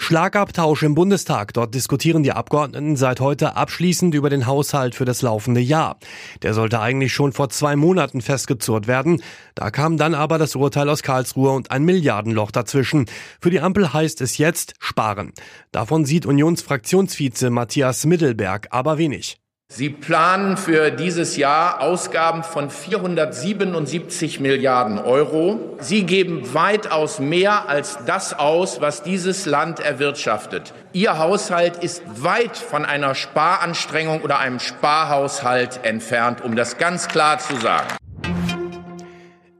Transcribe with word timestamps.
Schlagabtausch 0.00 0.84
im 0.84 0.94
Bundestag. 0.94 1.52
Dort 1.52 1.74
diskutieren 1.74 2.22
die 2.22 2.32
Abgeordneten 2.32 2.96
seit 2.96 3.20
heute 3.20 3.56
abschließend 3.56 4.14
über 4.14 4.30
den 4.30 4.46
Haushalt 4.46 4.94
für 4.94 5.04
das 5.04 5.20
laufende 5.20 5.60
Jahr. 5.60 5.98
Der 6.42 6.54
sollte 6.54 6.80
eigentlich 6.80 7.12
schon 7.12 7.32
vor 7.32 7.50
zwei 7.50 7.76
Monaten 7.76 8.22
festgezurrt 8.22 8.86
werden. 8.86 9.22
Da 9.54 9.70
kam 9.70 9.98
dann 9.98 10.14
aber 10.14 10.38
das 10.38 10.56
Urteil 10.56 10.88
aus 10.88 11.02
Karlsruhe 11.02 11.50
und 11.50 11.70
ein 11.70 11.84
Milliardenloch 11.84 12.50
dazwischen. 12.52 13.04
Für 13.40 13.50
die 13.50 13.60
Ampel 13.60 13.92
heißt 13.92 14.22
es 14.22 14.38
jetzt 14.38 14.74
sparen. 14.78 15.32
Davon 15.72 16.06
sieht 16.06 16.24
Unionsfraktionsvize 16.24 17.50
Matthias 17.50 18.06
Mittelberg 18.06 18.68
aber 18.70 18.96
wenig. 18.96 19.38
Sie 19.70 19.90
planen 19.90 20.56
für 20.56 20.90
dieses 20.90 21.36
Jahr 21.36 21.82
Ausgaben 21.82 22.42
von 22.42 22.70
477 22.70 24.40
Milliarden 24.40 24.98
Euro. 24.98 25.76
Sie 25.78 26.04
geben 26.04 26.54
weitaus 26.54 27.18
mehr 27.18 27.68
als 27.68 27.98
das 28.06 28.32
aus, 28.32 28.80
was 28.80 29.02
dieses 29.02 29.44
Land 29.44 29.78
erwirtschaftet. 29.78 30.72
Ihr 30.94 31.18
Haushalt 31.18 31.84
ist 31.84 32.02
weit 32.06 32.56
von 32.56 32.86
einer 32.86 33.14
Sparanstrengung 33.14 34.22
oder 34.22 34.38
einem 34.38 34.58
Sparhaushalt 34.58 35.80
entfernt, 35.84 36.42
um 36.42 36.56
das 36.56 36.78
ganz 36.78 37.06
klar 37.06 37.38
zu 37.38 37.54
sagen. 37.56 37.88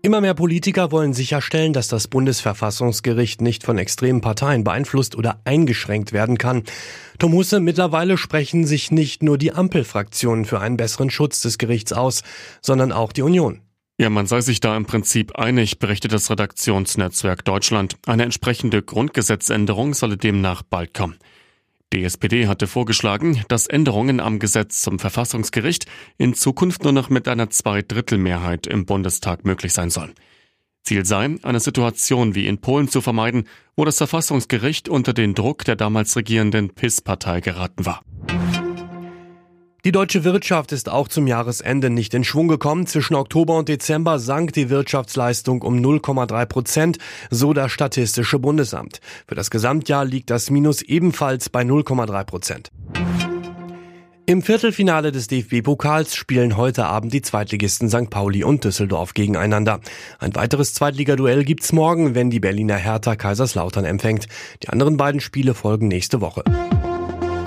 Immer 0.09 0.23
mehr 0.23 0.33
Politiker 0.33 0.91
wollen 0.91 1.12
sicherstellen, 1.12 1.75
dass 1.75 1.89
das 1.89 2.09
Bundesverfassungsgericht 2.09 3.43
nicht 3.43 3.62
von 3.62 3.77
extremen 3.77 4.23
Parteien 4.23 4.65
beeinflusst 4.65 5.15
oder 5.15 5.43
eingeschränkt 5.45 6.15
werden 6.15 6.39
kann. 6.39 6.62
Tom 7.19 7.34
Husse, 7.34 7.61
mittlerweile 7.61 8.17
sprechen 8.17 8.65
sich 8.65 8.91
nicht 8.91 9.23
nur 9.23 9.37
die 9.37 9.53
Ampelfraktionen 9.53 10.47
für 10.47 10.61
einen 10.61 10.79
besseren 10.79 11.11
Schutz 11.11 11.43
des 11.43 11.59
Gerichts 11.59 11.93
aus, 11.93 12.23
sondern 12.62 12.91
auch 12.91 13.12
die 13.12 13.20
Union. 13.20 13.61
Ja, 13.98 14.09
man 14.09 14.27
sei 14.27 14.41
sich 14.41 14.61
da 14.61 14.79
im 14.79 14.86
Prinzip 14.86 15.36
einig, 15.36 15.79
berichtet 15.79 16.14
das 16.14 16.31
Redaktionsnetzwerk 16.31 17.45
Deutschland. 17.45 17.98
Eine 18.06 18.23
entsprechende 18.23 18.81
Grundgesetzänderung 18.81 19.92
solle 19.92 20.17
demnach 20.17 20.62
bald 20.62 20.95
kommen. 20.95 21.19
Die 21.94 22.05
SPD 22.05 22.48
hatte 22.48 22.67
vorgeschlagen, 22.67 23.44
dass 23.48 23.67
Änderungen 23.67 24.20
am 24.20 24.39
Gesetz 24.39 24.83
zum 24.83 24.98
Verfassungsgericht 24.98 25.86
in 26.19 26.34
Zukunft 26.34 26.84
nur 26.84 26.92
noch 26.92 27.08
mit 27.08 27.28
einer 27.28 27.48
Zweidrittelmehrheit 27.48 28.67
im 28.67 28.84
Bundestag 28.84 29.47
möglich 29.47 29.72
sein 29.72 29.89
sollen. 29.89 30.12
Ziel 30.83 31.06
sei, 31.06 31.36
eine 31.42 31.61
Situation 31.61 32.34
wie 32.34 32.47
in 32.47 32.61
Polen 32.61 32.89
zu 32.89 33.00
vermeiden, 33.00 33.48
wo 33.75 33.86
das 33.86 33.97
Verfassungsgericht 33.97 34.89
unter 34.91 35.14
den 35.14 35.34
Druck 35.34 35.64
der 35.64 35.77
damals 35.77 36.14
regierenden 36.14 36.70
PIS-Partei 36.70 37.41
geraten 37.41 37.86
war. 37.86 38.02
Die 39.89 39.92
deutsche 39.92 40.22
Wirtschaft 40.22 40.72
ist 40.72 40.91
auch 40.91 41.08
zum 41.08 41.27
Jahresende 41.27 41.89
nicht 41.89 42.12
in 42.12 42.22
Schwung 42.22 42.47
gekommen. 42.47 42.86
Zwischen 42.86 43.14
Oktober 43.14 43.56
und 43.56 43.70
Dezember 43.70 44.19
sank 44.19 44.53
die 44.53 44.69
Wirtschaftsleistung 44.69 45.62
um 45.62 45.78
0,3 45.78 46.45
Prozent, 46.45 46.98
so 47.30 47.55
das 47.55 47.72
Statistische 47.72 48.39
Bundesamt. 48.39 49.00
Für 49.27 49.34
das 49.34 49.48
Gesamtjahr 49.48 50.05
liegt 50.05 50.28
das 50.28 50.50
Minus 50.50 50.83
ebenfalls 50.83 51.48
bei 51.48 51.62
0,3 51.62 52.25
Prozent. 52.25 52.70
Im 54.27 54.42
Viertelfinale 54.42 55.11
des 55.11 55.27
DFB-Pokals 55.28 56.14
spielen 56.14 56.58
heute 56.58 56.84
Abend 56.84 57.14
die 57.14 57.23
Zweitligisten 57.23 57.89
St. 57.89 58.11
Pauli 58.11 58.45
und 58.45 58.64
Düsseldorf 58.64 59.14
gegeneinander. 59.14 59.80
Ein 60.19 60.34
weiteres 60.34 60.75
Zweitligaduell 60.75 61.45
gibt's 61.45 61.73
morgen, 61.73 62.14
wenn 62.14 62.28
die 62.28 62.41
Berliner 62.41 62.77
Hertha 62.77 63.17
Kaiserslautern 63.17 63.86
empfängt. 63.86 64.28
Die 64.62 64.69
anderen 64.69 64.98
beiden 64.98 65.23
Spiele 65.23 65.55
folgen 65.55 65.89
nächste 65.89 66.20
Woche. 66.20 66.45